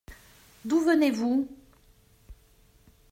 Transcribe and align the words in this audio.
D’où 0.65 0.79
venez-vous? 0.79 1.47